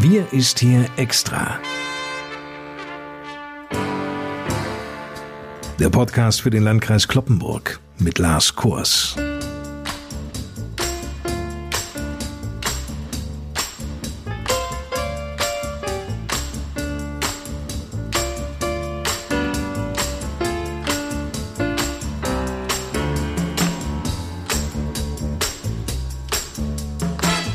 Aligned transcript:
Wir 0.00 0.32
ist 0.32 0.60
hier 0.60 0.86
extra. 0.96 1.58
Der 5.78 5.90
Podcast 5.90 6.40
für 6.40 6.50
den 6.50 6.62
Landkreis 6.62 7.08
Kloppenburg 7.08 7.80
mit 7.98 8.18
Lars 8.18 8.54
Kurs. 8.54 9.16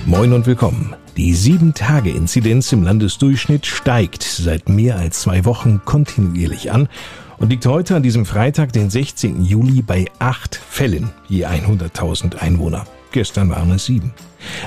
Moin 0.05 0.31
und 0.34 0.45
willkommen. 0.45 0.95
Die 1.16 1.36
7-Tage-Inzidenz 1.36 2.72
im 2.72 2.81
Landesdurchschnitt 2.81 3.67
steigt 3.67 4.23
seit 4.23 4.67
mehr 4.67 4.98
als 4.98 5.22
zwei 5.22 5.45
Wochen 5.45 5.80
kontinuierlich 5.86 6.72
an 6.72 6.89
und 7.38 7.52
liegt 7.52 7.67
heute 7.67 7.95
an 7.95 8.02
diesem 8.02 8.26
Freitag, 8.26 8.73
den 8.73 8.89
16. 8.89 9.45
Juli, 9.45 9.84
bei 9.84 10.05
acht 10.17 10.55
Fällen 10.55 11.12
je 11.30 11.45
100.000 11.45 12.38
Einwohner. 12.38 12.86
Gestern 13.12 13.52
waren 13.52 13.70
es 13.70 13.86
sieben. 13.86 14.12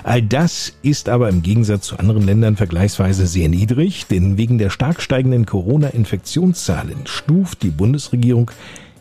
All 0.05 0.23
das 0.23 0.75
ist 0.83 1.09
aber 1.09 1.31
im 1.31 1.43
Gegensatz 1.43 1.89
zu 1.89 1.99
anderen 1.99 2.23
Ländern 2.23 2.55
vergleichsweise 2.55 3.27
sehr 3.27 3.49
niedrig, 3.49 4.07
denn 4.07 4.39
wegen 4.39 4.59
der 4.59 4.71
stark 4.71 5.03
steigenden 5.03 5.47
Corona-Infektionszahlen 5.47 7.09
stuft 7.09 7.65
die 7.65 7.71
Bundesregierung 7.71 8.53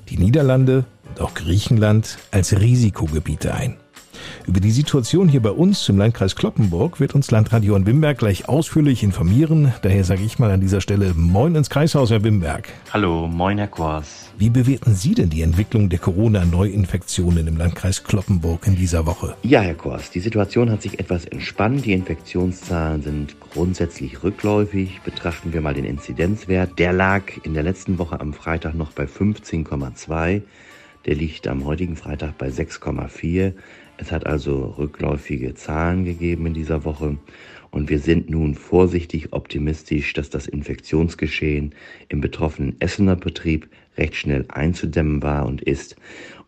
die 0.10 0.18
Niederlande 0.18 0.86
und 1.08 1.22
auch 1.22 1.36
Griechenland 1.36 2.18
als 2.32 2.60
Risikogebiete 2.60 3.54
ein. 3.54 3.76
Über 4.48 4.60
die 4.60 4.72
Situation 4.72 5.28
hier 5.28 5.42
bei 5.42 5.52
uns 5.52 5.88
im 5.90 5.98
Landkreis 5.98 6.36
Kloppenburg 6.36 7.00
wird 7.00 7.16
uns 7.16 7.32
Landrat 7.32 7.64
Johann 7.64 7.86
Wimberg 7.86 8.18
gleich 8.18 8.48
ausführlich 8.48 9.04
informieren. 9.04 9.74
Daher 9.82 10.04
sage 10.04 10.24
ich 10.24 10.40
mal 10.40 10.52
an 10.52 10.62
dieser 10.62 10.82
Stelle 10.82 11.14
Moin 11.16 11.56
ins 11.56 11.70
Kreishaus, 11.70 12.12
Herr 12.12 12.24
Wimberg. 12.24 12.70
Hallo, 12.94 13.28
moin, 13.28 13.58
Herr 13.58 13.68
Kors. 13.68 14.32
Wie 14.38 14.50
bewerten 14.50 14.96
Sie 14.96 15.16
denn 15.16 15.30
die 15.30 15.42
Entwicklung 15.42 15.90
der 15.90 16.00
Corona-Neuinfektionen 16.00 17.48
im 17.48 17.58
Landkreis 17.58 18.04
Kloppenburg 18.04 18.68
in 18.68 18.76
dieser 18.76 19.06
Woche? 19.06 19.36
Ja, 19.44 19.62
Herr 19.62 19.76
Kors, 19.76 20.12
die 20.12 20.20
Situation 20.20 20.70
hat 20.70 20.82
sich 20.82 21.00
etwas 21.00 21.26
entspannt. 21.26 21.86
Die 21.86 21.94
Infektionszahlen 21.94 23.02
sind 23.02 23.40
grundsätzlich 23.40 24.24
rückläufig. 24.24 25.02
Betrachten 25.04 25.54
wir 25.54 25.62
mal 25.62 25.74
den 25.74 25.86
Inzidenzwert. 25.86 26.78
Der 26.78 26.92
lag 26.94 27.24
in 27.44 27.54
der 27.54 27.64
letzten 27.64 27.98
Woche 27.98 28.20
am 28.20 28.34
Freitag 28.34 28.76
noch 28.76 28.92
bei 28.92 29.06
15,2. 29.06 30.42
Der 31.06 31.16
liegt 31.16 31.48
am 31.48 31.66
heutigen 31.66 31.96
Freitag 31.96 32.38
bei 32.38 32.48
6,4. 32.50 33.54
Es 33.98 34.12
hat 34.12 34.26
also 34.26 34.76
rückläufige 34.78 35.54
Zahlen 35.54 36.04
gegeben 36.04 36.48
in 36.48 36.54
dieser 36.54 36.84
Woche 36.84 37.18
und 37.72 37.90
wir 37.90 38.00
sind 38.00 38.30
nun 38.30 38.56
vorsichtig 38.56 39.32
optimistisch, 39.32 40.14
dass 40.14 40.30
das 40.30 40.48
Infektionsgeschehen 40.48 41.74
im 42.10 42.22
betroffenen 42.22 42.76
Essener 42.80 43.16
Betrieb 43.16 43.70
recht 43.98 44.16
schnell 44.16 44.46
einzudämmen 44.50 45.24
war 45.24 45.46
und 45.46 45.62
ist 45.62 45.96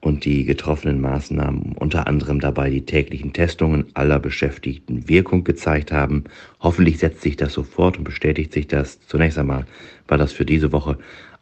und 0.01 0.25
die 0.25 0.45
getroffenen 0.45 1.01
Maßnahmen 1.01 1.73
unter 1.77 2.07
anderem 2.07 2.39
dabei 2.39 2.69
die 2.69 2.85
täglichen 2.85 3.33
Testungen 3.33 3.87
aller 3.93 4.19
Beschäftigten 4.19 5.07
Wirkung 5.09 5.43
gezeigt 5.43 5.91
haben. 5.91 6.25
Hoffentlich 6.59 6.99
setzt 6.99 7.21
sich 7.21 7.35
das 7.35 7.53
sofort 7.53 7.97
und 7.97 8.03
bestätigt 8.03 8.53
sich 8.53 8.67
das. 8.67 8.99
Zunächst 9.07 9.37
einmal 9.37 9.65
war 10.07 10.17
das 10.17 10.33
für 10.33 10.45
diese 10.45 10.71
Woche 10.71 10.97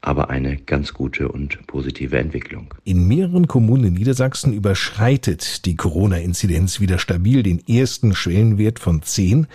aber 0.06 0.30
eine 0.30 0.58
ganz 0.58 0.94
gute 0.94 1.30
und 1.30 1.66
positive 1.68 2.18
Entwicklung. 2.18 2.74
In 2.84 3.08
mehreren 3.08 3.48
Kommunen 3.48 3.86
in 3.86 3.94
Niedersachsen 3.94 4.54
überschreitet 4.54 5.66
die 5.66 5.76
Corona-Inzidenz 5.76 6.80
wieder 6.80 7.00
stabil 7.00 7.44
den 7.44 7.66
ersten 7.68 8.14
Schwellenwert 8.14 8.80
von 8.80 9.02
10. 9.02 9.48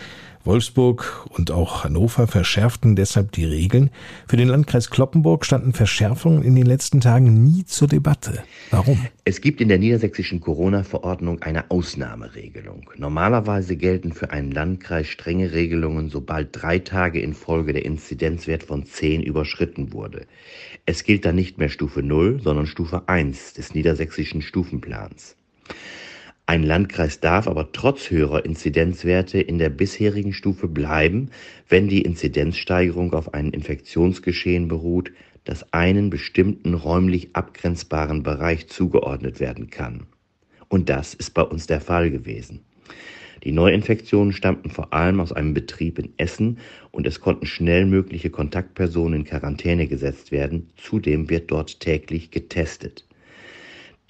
Wolfsburg 0.43 1.27
und 1.31 1.51
auch 1.51 1.85
Hannover 1.85 2.27
verschärften 2.27 2.97
deshalb 2.97 3.33
die 3.33 3.45
Regeln. 3.45 3.91
Für 4.27 4.39
den 4.39 4.49
Landkreis 4.49 4.89
Kloppenburg 4.89 5.45
standen 5.45 5.75
Verschärfungen 5.75 6.43
in 6.43 6.55
den 6.55 6.65
letzten 6.65 7.01
Tagen 7.01 7.45
nie 7.45 7.67
zur 7.67 7.89
Debatte. 7.89 8.43
Warum? 8.71 9.06
Es 9.25 9.43
gibt 9.43 9.61
in 9.61 9.69
der 9.69 9.79
niedersächsischen 9.79 10.41
Corona-Verordnung 10.41 11.43
eine 11.43 11.71
Ausnahmeregelung. 11.71 12.91
Normalerweise 12.97 13.77
gelten 13.77 14.12
für 14.12 14.31
einen 14.31 14.50
Landkreis 14.50 15.09
strenge 15.09 15.53
Regelungen, 15.53 16.09
sobald 16.09 16.49
drei 16.53 16.79
Tage 16.79 17.21
in 17.21 17.34
Folge 17.34 17.75
der 17.75 17.84
Inzidenzwert 17.84 18.62
von 18.62 18.87
10 18.87 19.23
überschritten 19.23 19.93
wurde. 19.93 20.27
Es 20.87 21.05
gilt 21.05 21.27
dann 21.27 21.37
nicht 21.37 21.59
mehr 21.59 21.69
Stufe 21.69 22.03
0, 22.03 22.41
sondern 22.43 22.67
Stufe 22.67 23.03
1 23.09 23.53
des 23.53 23.75
niedersächsischen 23.75 24.41
Stufenplans. 24.41 25.37
Ein 26.50 26.65
Landkreis 26.65 27.21
darf 27.21 27.47
aber 27.47 27.71
trotz 27.71 28.11
höherer 28.11 28.44
Inzidenzwerte 28.44 29.41
in 29.41 29.59
der 29.59 29.69
bisherigen 29.69 30.33
Stufe 30.33 30.66
bleiben, 30.66 31.31
wenn 31.69 31.87
die 31.87 32.03
Inzidenzsteigerung 32.03 33.15
auf 33.15 33.34
einem 33.34 33.53
Infektionsgeschehen 33.53 34.66
beruht, 34.66 35.12
das 35.44 35.72
einen 35.72 36.11
bestimmten 36.11 36.75
räumlich 36.75 37.37
abgrenzbaren 37.37 38.25
Bereich 38.25 38.66
zugeordnet 38.66 39.38
werden 39.38 39.71
kann. 39.71 40.09
Und 40.66 40.88
das 40.88 41.15
ist 41.15 41.34
bei 41.34 41.43
uns 41.43 41.69
der 41.69 41.81
Fall 41.81 42.11
gewesen. 42.11 42.65
Die 43.44 43.53
Neuinfektionen 43.53 44.32
stammten 44.32 44.71
vor 44.71 44.93
allem 44.93 45.21
aus 45.21 45.32
einem 45.32 45.55
Betrieb 45.55 46.00
in 46.00 46.15
Essen 46.17 46.59
und 46.91 47.06
es 47.06 47.21
konnten 47.21 47.47
schnell 47.47 47.87
mögliche 47.87 48.31
Kontaktpersonen 48.31 49.21
in 49.21 49.25
Quarantäne 49.25 49.87
gesetzt 49.87 50.32
werden. 50.32 50.71
Zudem 50.77 51.31
wird 51.31 51.53
dort 51.53 51.78
täglich 51.78 52.32
getestet. 52.32 53.05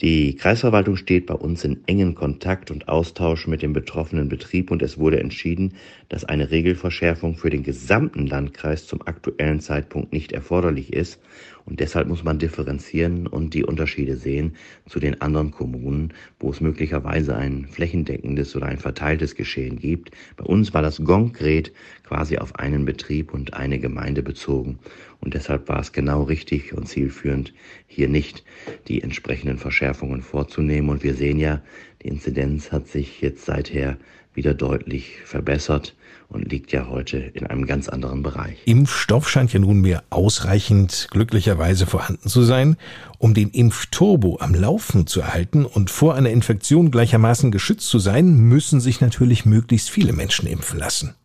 Die 0.00 0.34
Kreisverwaltung 0.34 0.96
steht 0.96 1.26
bei 1.26 1.34
uns 1.34 1.62
in 1.62 1.86
engen 1.86 2.14
Kontakt 2.14 2.70
und 2.70 2.88
Austausch 2.88 3.46
mit 3.46 3.60
dem 3.60 3.74
betroffenen 3.74 4.30
Betrieb 4.30 4.70
und 4.70 4.80
es 4.80 4.96
wurde 4.96 5.20
entschieden, 5.20 5.74
dass 6.08 6.24
eine 6.24 6.50
Regelverschärfung 6.50 7.36
für 7.36 7.50
den 7.50 7.62
gesamten 7.64 8.26
Landkreis 8.26 8.86
zum 8.86 9.06
aktuellen 9.06 9.60
Zeitpunkt 9.60 10.10
nicht 10.14 10.32
erforderlich 10.32 10.94
ist 10.94 11.20
und 11.66 11.80
deshalb 11.80 12.08
muss 12.08 12.24
man 12.24 12.38
differenzieren 12.38 13.26
und 13.26 13.52
die 13.52 13.62
Unterschiede 13.62 14.16
sehen 14.16 14.56
zu 14.88 15.00
den 15.00 15.20
anderen 15.20 15.50
Kommunen, 15.50 16.14
wo 16.38 16.50
es 16.50 16.62
möglicherweise 16.62 17.36
ein 17.36 17.66
flächendeckendes 17.66 18.56
oder 18.56 18.66
ein 18.66 18.78
verteiltes 18.78 19.34
Geschehen 19.34 19.78
gibt. 19.78 20.12
Bei 20.38 20.44
uns 20.46 20.72
war 20.72 20.80
das 20.80 21.04
konkret 21.04 21.72
quasi 22.04 22.38
auf 22.38 22.56
einen 22.56 22.86
Betrieb 22.86 23.34
und 23.34 23.52
eine 23.52 23.78
Gemeinde 23.78 24.22
bezogen 24.22 24.78
und 25.20 25.34
deshalb 25.34 25.68
war 25.68 25.80
es 25.80 25.92
genau 25.92 26.22
richtig 26.22 26.72
und 26.72 26.88
zielführend, 26.88 27.52
hier 27.86 28.08
nicht 28.08 28.42
die 28.88 29.02
entsprechenden 29.02 29.58
Verschärfungen 29.58 30.22
vorzunehmen. 30.22 30.88
Und 30.88 31.02
wir 31.02 31.14
sehen 31.14 31.38
ja, 31.38 31.60
die 32.02 32.08
Inzidenz 32.08 32.72
hat 32.72 32.88
sich 32.88 33.20
jetzt 33.20 33.44
seither 33.44 33.98
wieder 34.32 34.54
deutlich 34.54 35.16
verbessert 35.24 35.94
und 36.28 36.50
liegt 36.50 36.72
ja 36.72 36.88
heute 36.88 37.18
in 37.18 37.46
einem 37.46 37.66
ganz 37.66 37.88
anderen 37.88 38.22
Bereich. 38.22 38.58
Impfstoff 38.64 39.28
scheint 39.28 39.52
ja 39.52 39.58
nunmehr 39.58 40.04
ausreichend 40.08 41.08
glücklicherweise 41.10 41.84
vorhanden 41.86 42.28
zu 42.28 42.42
sein, 42.42 42.76
um 43.18 43.34
den 43.34 43.50
Impfturbo 43.50 44.38
am 44.40 44.54
Laufen 44.54 45.06
zu 45.06 45.20
erhalten 45.20 45.64
und 45.64 45.90
vor 45.90 46.14
einer 46.14 46.30
Infektion 46.30 46.90
gleichermaßen 46.90 47.50
geschützt 47.50 47.88
zu 47.88 47.98
sein, 47.98 48.36
müssen 48.36 48.80
sich 48.80 49.00
natürlich 49.00 49.44
möglichst 49.44 49.90
viele 49.90 50.12
Menschen 50.12 50.46
impfen 50.46 50.78
lassen. 50.78 51.16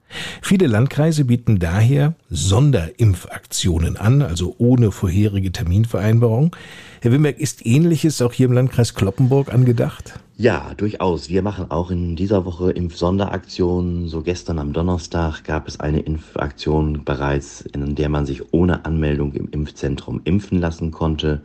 Viele 0.42 0.68
Landkreise 0.68 1.26
bieten 1.26 1.60
daher 1.60 2.14
Sonderimpfaktionen 2.30 3.98
an, 3.98 4.22
also 4.22 4.56
ohne 4.58 4.92
vorherige 4.92 5.52
Terminvereinbarung. 5.52 6.56
Herr 7.02 7.12
Wimberg, 7.12 7.40
ist 7.40 7.66
Ähnliches 7.66 8.22
auch 8.22 8.34
hier 8.34 8.48
im 8.48 8.54
Landkreis 8.54 8.94
Kloppenburg 8.96 9.54
angedacht? 9.54 10.20
Ja, 10.38 10.74
durchaus. 10.76 11.30
Wir 11.30 11.42
machen 11.42 11.72
auch 11.72 11.92
in 11.92 12.18
dieser 12.18 12.44
Woche 12.44 12.72
Impfsonderaktionen. 12.72 14.10
So 14.10 14.22
gestern 14.22 14.60
am 14.60 14.74
Donnerstag 14.74 15.44
gab 15.44 15.66
es 15.68 15.80
eine 15.80 16.02
Impfaktion 16.02 17.06
bereits, 17.06 17.62
in 17.62 17.96
der 17.96 18.10
man 18.10 18.26
sich 18.26 18.54
ohne 18.54 18.84
Anmeldung 18.84 19.34
im 19.34 19.48
Impfzentrum 19.52 20.20
impfen 20.26 20.60
lassen 20.60 20.92
konnte. 20.92 21.42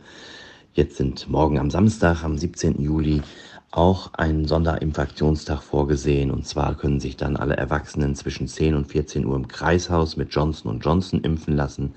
Jetzt 0.73 0.97
sind 0.97 1.29
morgen 1.29 1.57
am 1.57 1.71
Samstag, 1.71 2.23
am 2.23 2.37
17. 2.37 2.81
Juli, 2.81 3.21
auch 3.71 4.13
ein 4.13 4.45
Sonderimpfaktionstag 4.45 5.61
vorgesehen. 5.61 6.29
Und 6.29 6.45
zwar 6.45 6.75
können 6.75 6.99
sich 6.99 7.15
dann 7.15 7.37
alle 7.37 7.55
Erwachsenen 7.55 8.15
zwischen 8.15 8.47
10 8.47 8.75
und 8.75 8.85
14 8.85 9.25
Uhr 9.25 9.35
im 9.35 9.47
Kreishaus 9.47 10.17
mit 10.17 10.33
Johnson 10.33 10.79
Johnson 10.81 11.21
impfen 11.21 11.55
lassen. 11.55 11.95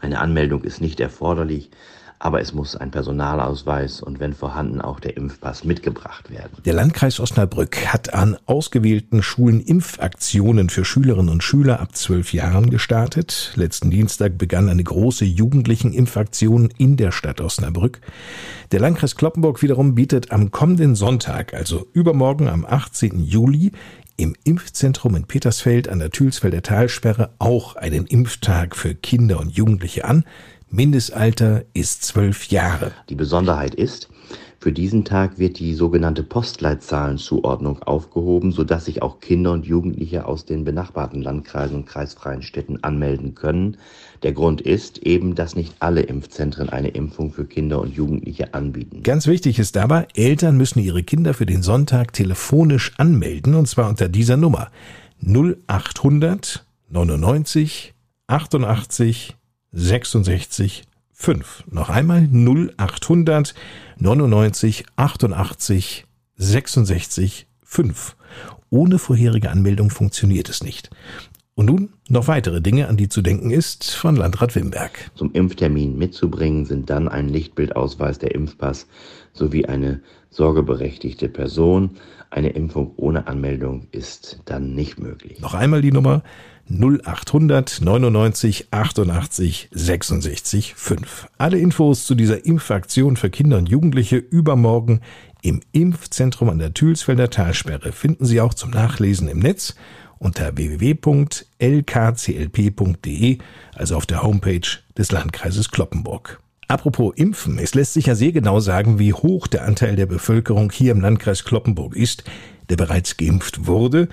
Eine 0.00 0.20
Anmeldung 0.20 0.62
ist 0.64 0.82
nicht 0.82 1.00
erforderlich 1.00 1.70
aber 2.24 2.40
es 2.40 2.54
muss 2.54 2.74
ein 2.74 2.90
Personalausweis 2.90 4.00
und 4.00 4.18
wenn 4.18 4.32
vorhanden 4.32 4.80
auch 4.80 4.98
der 4.98 5.18
Impfpass 5.18 5.64
mitgebracht 5.64 6.30
werden. 6.30 6.52
Der 6.64 6.72
Landkreis 6.72 7.20
Osnabrück 7.20 7.92
hat 7.92 8.14
an 8.14 8.38
ausgewählten 8.46 9.22
Schulen 9.22 9.60
Impfaktionen 9.60 10.70
für 10.70 10.86
Schülerinnen 10.86 11.28
und 11.28 11.44
Schüler 11.44 11.80
ab 11.80 11.94
zwölf 11.94 12.32
Jahren 12.32 12.70
gestartet. 12.70 13.52
Letzten 13.56 13.90
Dienstag 13.90 14.38
begann 14.38 14.70
eine 14.70 14.82
große 14.82 15.26
Jugendlichen-Impfaktion 15.26 16.70
in 16.78 16.96
der 16.96 17.12
Stadt 17.12 17.42
Osnabrück. 17.42 18.00
Der 18.72 18.80
Landkreis 18.80 19.16
Kloppenburg 19.16 19.60
wiederum 19.60 19.94
bietet 19.94 20.32
am 20.32 20.50
kommenden 20.50 20.94
Sonntag, 20.94 21.52
also 21.52 21.86
übermorgen 21.92 22.48
am 22.48 22.64
18. 22.64 23.20
Juli, 23.22 23.72
im 24.16 24.34
Impfzentrum 24.44 25.16
in 25.16 25.24
Petersfeld 25.24 25.88
an 25.88 25.98
der 25.98 26.10
Thülsfelder 26.10 26.62
Talsperre 26.62 27.34
auch 27.38 27.76
einen 27.76 28.06
Impftag 28.06 28.76
für 28.76 28.94
Kinder 28.94 29.40
und 29.40 29.50
Jugendliche 29.50 30.04
an. 30.04 30.24
Mindestalter 30.70 31.64
ist 31.72 32.02
zwölf 32.02 32.46
Jahre. 32.48 32.92
Die 33.08 33.14
Besonderheit 33.14 33.74
ist, 33.74 34.08
Für 34.64 34.72
diesen 34.72 35.04
Tag 35.04 35.38
wird 35.38 35.58
die 35.58 35.74
sogenannte 35.74 36.22
Postleitzahlenzuordnung 36.22 37.82
aufgehoben, 37.82 38.50
sodass 38.50 38.86
sich 38.86 39.02
auch 39.02 39.20
Kinder 39.20 39.52
und 39.52 39.66
Jugendliche 39.66 40.24
aus 40.24 40.46
den 40.46 40.64
benachbarten 40.64 41.20
Landkreisen 41.20 41.76
und 41.76 41.84
kreisfreien 41.84 42.40
Städten 42.40 42.82
anmelden 42.82 43.34
können. 43.34 43.76
Der 44.22 44.32
Grund 44.32 44.62
ist 44.62 44.96
eben, 45.00 45.34
dass 45.34 45.54
nicht 45.54 45.74
alle 45.80 46.00
Impfzentren 46.00 46.70
eine 46.70 46.88
Impfung 46.88 47.30
für 47.30 47.44
Kinder 47.44 47.78
und 47.82 47.94
Jugendliche 47.94 48.54
anbieten. 48.54 49.02
Ganz 49.02 49.26
wichtig 49.26 49.58
ist 49.58 49.76
aber, 49.76 50.06
Eltern 50.14 50.56
müssen 50.56 50.78
ihre 50.78 51.02
Kinder 51.02 51.34
für 51.34 51.44
den 51.44 51.62
Sonntag 51.62 52.14
telefonisch 52.14 52.92
anmelden, 52.96 53.54
und 53.56 53.68
zwar 53.68 53.90
unter 53.90 54.08
dieser 54.08 54.38
Nummer 54.38 54.70
0800 55.20 56.64
99 56.88 57.92
88 58.28 59.36
66 59.74 60.84
5. 61.12 61.64
Noch 61.70 61.90
einmal 61.90 62.28
0800 62.32 63.54
99 63.98 64.86
88 64.96 66.06
66 66.36 67.46
5. 67.62 68.16
Ohne 68.70 68.98
vorherige 68.98 69.50
Anmeldung 69.50 69.90
funktioniert 69.90 70.48
es 70.48 70.62
nicht. 70.62 70.90
Und 71.56 71.66
nun 71.66 71.90
noch 72.08 72.26
weitere 72.26 72.60
Dinge, 72.60 72.88
an 72.88 72.96
die 72.96 73.08
zu 73.08 73.22
denken 73.22 73.52
ist, 73.52 73.94
von 73.94 74.16
Landrat 74.16 74.56
Wimberg. 74.56 75.12
Zum 75.14 75.30
Impftermin 75.32 75.96
mitzubringen 75.96 76.64
sind 76.64 76.90
dann 76.90 77.06
ein 77.06 77.28
Lichtbildausweis 77.28 78.18
der 78.18 78.34
Impfpass 78.34 78.88
sowie 79.32 79.66
eine 79.66 80.00
sorgeberechtigte 80.30 81.28
Person. 81.28 81.90
Eine 82.30 82.50
Impfung 82.50 82.92
ohne 82.96 83.28
Anmeldung 83.28 83.86
ist 83.92 84.40
dann 84.46 84.74
nicht 84.74 84.98
möglich. 84.98 85.40
Noch 85.40 85.54
einmal 85.54 85.80
die 85.80 85.92
Nummer 85.92 86.24
0800 86.68 87.80
99 87.82 88.68
88 88.72 89.68
66 89.70 90.74
5. 90.74 91.28
Alle 91.38 91.58
Infos 91.58 92.04
zu 92.04 92.16
dieser 92.16 92.44
Impfaktion 92.46 93.16
für 93.16 93.30
Kinder 93.30 93.58
und 93.58 93.68
Jugendliche 93.68 94.16
übermorgen 94.16 95.02
im 95.42 95.60
Impfzentrum 95.70 96.48
an 96.48 96.58
der 96.58 96.74
Thülsfelder 96.74 97.30
Talsperre 97.30 97.92
finden 97.92 98.24
Sie 98.24 98.40
auch 98.40 98.54
zum 98.54 98.70
Nachlesen 98.70 99.28
im 99.28 99.38
Netz 99.38 99.74
unter 100.18 100.56
www.lkclp.de, 100.56 101.38
also 103.74 103.96
auf 103.96 104.06
der 104.06 104.22
Homepage 104.22 104.78
des 104.96 105.12
Landkreises 105.12 105.70
Kloppenburg. 105.70 106.40
Apropos 106.68 107.12
Impfen, 107.16 107.58
es 107.58 107.74
lässt 107.74 107.92
sich 107.92 108.06
ja 108.06 108.14
sehr 108.14 108.32
genau 108.32 108.58
sagen, 108.58 108.98
wie 108.98 109.12
hoch 109.12 109.46
der 109.46 109.64
Anteil 109.64 109.96
der 109.96 110.06
Bevölkerung 110.06 110.72
hier 110.72 110.92
im 110.92 111.00
Landkreis 111.00 111.44
Kloppenburg 111.44 111.94
ist, 111.94 112.24
der 112.70 112.76
bereits 112.76 113.16
geimpft 113.16 113.66
wurde. 113.66 114.08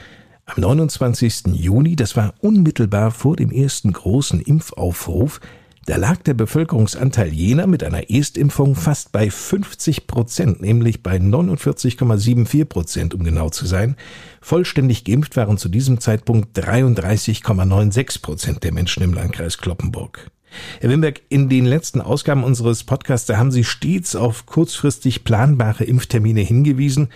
Am 0.46 0.62
29. 0.62 1.48
Juni, 1.54 1.96
das 1.96 2.18
war 2.18 2.34
unmittelbar 2.42 3.12
vor 3.12 3.38
dem 3.38 3.52
ersten 3.52 3.94
großen 3.94 4.42
Impfaufruf, 4.42 5.40
da 5.86 5.98
lag 5.98 6.18
der 6.18 6.36
Bevölkerungsanteil 6.36 7.34
jener 7.34 7.66
mit 7.66 7.84
einer 7.84 8.10
Erstimpfung 8.10 8.76
fast 8.76 9.12
bei 9.12 9.32
50 9.32 10.06
Prozent, 10.06 10.62
nämlich 10.62 11.02
bei 11.02 11.18
49,74 11.18 12.66
Prozent, 12.66 13.14
um 13.16 13.24
genau 13.24 13.50
zu 13.50 13.66
sein. 13.66 13.96
Vollständig 14.42 15.06
geimpft 15.06 15.36
waren 15.38 15.58
zu 15.58 15.70
diesem 15.70 16.00
Zeitpunkt 16.00 16.58
33,96 16.58 18.22
Prozent 18.22 18.64
der 18.64 18.74
Menschen 18.74 19.02
im 19.02 19.14
Landkreis 19.14 19.58
Kloppenburg. 19.58 20.30
Herr 20.82 20.90
Wimberg, 20.90 21.22
in 21.30 21.50
den 21.50 21.66
letzten 21.66 22.02
Ausgaben 22.02 22.44
unseres 22.44 22.84
Podcasts, 22.84 23.26
da 23.26 23.38
haben 23.38 23.52
Sie 23.52 23.64
stets 23.64 24.16
auf 24.16 24.46
kurzfristig 24.46 25.24
planbare 25.24 25.86
Impftermine 25.86 26.42
hingewiesen 26.42 27.10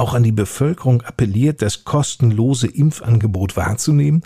auch 0.00 0.14
an 0.14 0.22
die 0.22 0.32
Bevölkerung 0.32 1.02
appelliert, 1.02 1.62
das 1.62 1.84
kostenlose 1.84 2.66
Impfangebot 2.66 3.56
wahrzunehmen. 3.56 4.22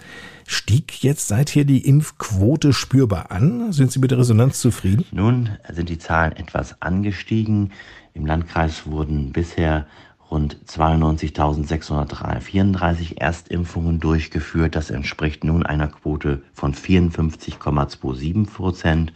Stieg 0.47 1.03
jetzt 1.03 1.29
seither 1.29 1.65
die 1.65 1.87
Impfquote 1.87 2.73
spürbar 2.73 3.31
an? 3.31 3.73
Sind 3.73 3.91
Sie 3.91 3.99
mit 3.99 4.11
der 4.11 4.19
Resonanz 4.19 4.61
zufrieden? 4.61 5.05
Nun 5.11 5.51
sind 5.73 5.89
die 5.89 5.99
Zahlen 5.99 6.37
etwas 6.37 6.81
angestiegen. 6.81 7.73
Im 8.13 8.25
Landkreis 8.25 8.87
wurden 8.87 9.33
bisher 9.33 9.87
rund 10.31 10.59
92.634 10.67 13.19
Erstimpfungen 13.19 14.01
durchgeführt. 14.01 14.77
Das 14.77 14.91
entspricht 14.91 15.45
nun 15.45 15.67
einer 15.67 15.89
Quote 15.89 16.43
von 16.53 16.75
54,27 16.75 18.47
Prozent 18.47 19.13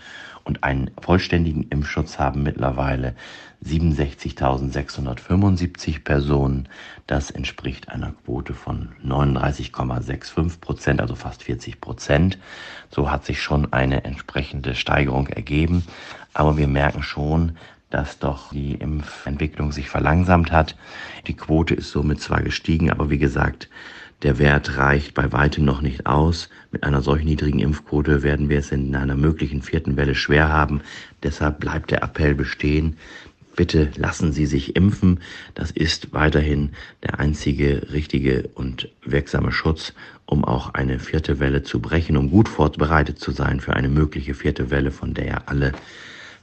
und 0.49 0.65
einen 0.65 0.91
vollständigen 1.01 1.69
Impfschutz 1.69 2.19
haben 2.19 2.43
mittlerweile 2.43 3.15
67.675 3.65 6.03
Personen. 6.03 6.69
Das 7.07 7.31
entspricht 7.31 7.89
einer 7.91 8.13
Quote 8.25 8.55
von 8.55 8.89
39,65 9.05 10.61
Prozent, 10.61 11.01
also 11.03 11.15
fast 11.15 11.45
40 11.45 11.83
Prozent. 11.83 12.39
So 12.91 13.11
hat 13.11 13.27
sich 13.27 13.43
schon 13.43 13.75
eine 13.75 14.05
entsprechende 14.05 14.75
Steigerung 14.75 15.27
ergeben. 15.29 15.85
Aber 16.33 16.57
wir 16.57 16.67
merken 16.67 17.03
schon, 17.03 17.59
dass 17.91 18.19
doch 18.19 18.53
die 18.53 18.73
Impfentwicklung 18.75 19.73
sich 19.73 19.91
verlangsamt 19.91 20.51
hat. 20.51 20.77
Die 21.27 21.37
Quote 21.37 21.75
ist 21.75 21.91
somit 21.91 22.23
zwar 22.23 22.43
gestiegen, 22.43 22.91
aber 22.91 23.11
wie 23.11 23.19
gesagt, 23.19 23.69
der 24.23 24.39
Wert 24.39 24.77
reicht 24.77 25.15
bei 25.15 25.33
weitem 25.33 25.65
noch 25.65 25.81
nicht 25.81 26.07
aus. 26.07 26.49
Mit 26.73 26.83
einer 26.83 27.03
solch 27.03 27.25
niedrigen 27.25 27.61
Impfquote 27.61 28.25
werden 28.25 28.49
wir 28.49 28.59
es 28.59 28.73
in 28.73 28.95
einer 28.97 29.15
möglichen 29.15 29.63
vierten 29.63 29.97
Welle 29.97 30.17
schwer 30.17 30.49
haben. 30.49 30.81
Deshalb 31.23 31.61
bleibt 31.61 31.93
der 31.93 32.03
Appell 32.03 32.35
bestehen. 32.35 32.97
Bitte 33.55 33.91
lassen 33.97 34.33
Sie 34.33 34.47
sich 34.47 34.77
impfen. 34.77 35.21
Das 35.55 35.71
ist 35.71 36.13
weiterhin 36.13 36.71
der 37.05 37.21
einzige 37.21 37.93
richtige 37.93 38.49
und 38.55 38.89
wirksame 39.05 39.53
Schutz, 39.53 39.95
um 40.27 40.45
auch 40.45 40.75
eine 40.75 40.99
vierte 40.99 41.39
Welle 41.39 41.63
zu 41.63 41.81
brechen, 41.81 42.17
um 42.17 42.31
gut 42.31 42.49
vorbereitet 42.49 43.19
zu 43.19 43.31
sein 43.31 43.61
für 43.61 43.75
eine 43.75 43.89
mögliche 43.89 44.35
vierte 44.35 44.71
Welle, 44.71 44.91
von 44.91 45.15
der 45.15 45.27
ja 45.27 45.43
alle 45.47 45.73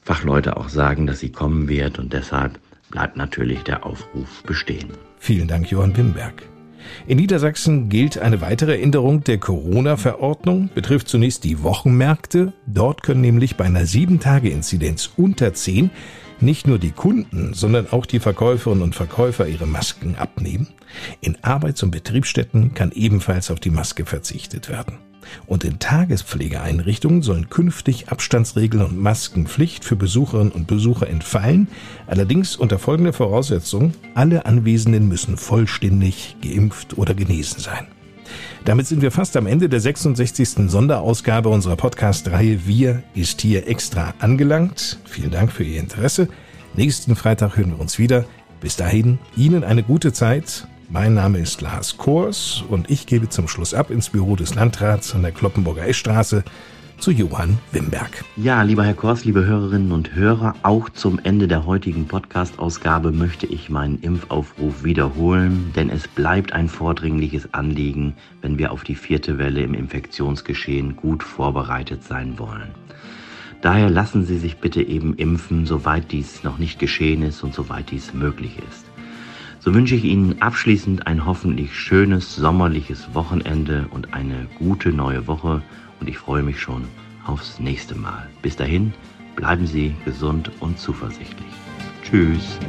Fachleute 0.02 0.56
auch 0.58 0.70
sagen, 0.70 1.08
dass 1.08 1.20
sie 1.20 1.32
kommen 1.32 1.68
wird. 1.68 2.00
Und 2.00 2.14
deshalb 2.14 2.60
bleibt 2.90 3.18
natürlich 3.18 3.64
der 3.64 3.86
Aufruf 3.86 4.44
bestehen. 4.44 4.90
Vielen 5.20 5.48
Dank, 5.48 5.72
Johann 5.72 5.96
Wimberg. 5.96 6.55
In 7.08 7.18
Niedersachsen 7.18 7.90
gilt 7.90 8.18
eine 8.18 8.42
weitere 8.42 8.82
Änderung 8.82 9.24
der 9.24 9.38
Corona-Verordnung, 9.38 10.70
betrifft 10.74 11.08
zunächst 11.08 11.44
die 11.44 11.64
Wochenmärkte. 11.64 12.54
Dort 12.66 13.04
können 13.04 13.22
nämlich 13.22 13.56
bei 13.56 13.66
einer 13.66 13.84
7-Tage-Inzidenz 13.84 15.12
unter 15.18 15.54
10 15.54 15.90
nicht 16.42 16.68
nur 16.68 16.80
die 16.80 16.92
Kunden, 16.92 17.54
sondern 17.54 17.90
auch 17.92 18.06
die 18.06 18.20
Verkäuferinnen 18.20 18.84
und 18.84 18.96
Verkäufer 18.96 19.48
ihre 19.48 19.68
Masken 19.68 20.16
abnehmen. 20.16 20.68
In 21.22 21.38
Arbeits- 21.44 21.84
und 21.84 21.92
Betriebsstätten 21.92 22.74
kann 22.74 22.92
ebenfalls 22.92 23.52
auf 23.52 23.60
die 23.60 23.70
Maske 23.70 24.06
verzichtet 24.06 24.70
werden. 24.70 24.98
Und 25.46 25.64
in 25.64 25.80
Tagespflegeeinrichtungen 25.80 27.22
sollen 27.22 27.50
künftig 27.50 28.10
Abstandsregeln 28.10 28.84
und 28.84 28.98
Maskenpflicht 29.00 29.86
für 29.86 29.96
Besucherinnen 29.96 30.52
und 30.52 30.68
Besucher 30.68 31.08
entfallen, 31.10 31.68
allerdings 32.08 32.56
unter 32.56 32.80
folgender 32.80 33.14
Voraussetzung, 33.14 33.94
alle 34.14 34.46
Anwesenden 34.46 35.08
müssen 35.08 35.38
vollständig 35.38 36.36
geimpft 36.42 36.98
oder 36.98 37.14
genesen 37.14 37.60
sein. 37.60 37.88
Damit 38.66 38.88
sind 38.88 39.02
wir 39.04 39.12
fast 39.12 39.38
am 39.38 39.46
Ende 39.46 39.70
der 39.70 39.80
66. 39.80 40.70
Sonderausgabe 40.70 41.50
unserer 41.50 41.76
Podcast-Reihe 41.76 42.66
Wir 42.66 43.04
ist 43.14 43.42
hier 43.42 43.68
extra 43.68 44.16
angelangt. 44.20 45.00
Vielen 45.06 45.30
Dank 45.30 45.52
für 45.52 45.64
Ihr 45.64 45.80
Interesse. 45.80 46.28
Nächsten 46.76 47.16
Freitag 47.16 47.58
hören 47.58 47.72
wir 47.72 47.80
uns 47.80 48.00
wieder. 48.00 48.26
Bis 48.62 48.76
dahin, 48.76 49.20
Ihnen 49.38 49.64
eine 49.64 49.84
gute 49.84 50.14
Zeit 50.14 50.68
mein 50.90 51.14
Name 51.14 51.40
ist 51.40 51.62
Lars 51.62 51.98
Kors 51.98 52.64
und 52.68 52.90
ich 52.90 53.06
gebe 53.06 53.30
zum 53.30 53.48
Schluss 53.48 53.74
ab 53.74 53.90
ins 53.90 54.10
Büro 54.10 54.36
des 54.36 54.56
Landrats 54.56 55.16
an 55.16 55.22
der 55.22 55.32
Kloppenburger 55.32 55.88
Eschstraße 55.88 56.44
zu 56.98 57.12
Johann 57.12 57.58
Wimberg. 57.72 58.24
Ja, 58.38 58.62
lieber 58.62 58.84
Herr 58.84 58.94
Kors, 58.94 59.26
liebe 59.26 59.46
Hörerinnen 59.46 59.92
und 59.92 60.16
Hörer, 60.16 60.56
auch 60.64 60.90
zum 60.90 61.20
Ende 61.24 61.48
der 61.48 61.66
heutigen 61.66 62.08
Podcast-Ausgabe 62.08 63.12
möchte 63.12 63.46
ich 63.48 63.70
meinen 63.70 64.00
Impfaufruf 64.00 64.84
wiederholen, 64.84 65.72
denn 65.76 65.90
es 65.90 66.08
bleibt 66.08 66.54
ein 66.54 66.70
vordringliches 66.70 67.54
Anliegen, 67.54 68.16
wenn 68.42 68.58
wir 68.58 68.72
auf 68.72 68.84
die 68.84 68.96
vierte 68.96 69.38
Welle 69.38 69.62
im 69.62 69.74
Infektionsgeschehen 69.74 70.96
gut 70.96 71.24
vorbereitet 71.24 72.04
sein 72.04 72.40
wollen. 72.40 72.70
Daher 73.62 73.90
lassen 73.90 74.26
Sie 74.26 74.38
sich 74.38 74.58
bitte 74.58 74.82
eben 74.82 75.16
impfen, 75.16 75.66
soweit 75.66 76.12
dies 76.12 76.44
noch 76.44 76.58
nicht 76.58 76.80
geschehen 76.80 77.24
ist 77.24 77.44
und 77.44 77.54
soweit 77.54 77.92
dies 77.92 78.14
möglich 78.14 78.58
ist. 78.70 78.86
So 79.66 79.74
wünsche 79.74 79.96
ich 79.96 80.04
Ihnen 80.04 80.44
abschließend 80.44 81.08
ein 81.08 81.26
hoffentlich 81.26 81.74
schönes 81.74 82.36
sommerliches 82.36 83.16
Wochenende 83.16 83.88
und 83.90 84.14
eine 84.14 84.46
gute 84.60 84.90
neue 84.90 85.26
Woche 85.26 85.64
und 86.00 86.08
ich 86.08 86.20
freue 86.20 86.44
mich 86.44 86.62
schon 86.62 86.84
aufs 87.26 87.60
nächste 87.60 87.96
Mal. 87.96 88.30
Bis 88.44 88.56
dahin, 88.56 88.94
bleiben 89.36 89.66
Sie 89.66 89.96
gesund 90.06 90.52
und 90.60 90.78
zuversichtlich. 90.78 91.50
Tschüss. 92.04 92.60